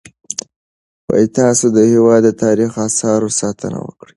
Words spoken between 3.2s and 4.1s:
ساتنه وکړئ.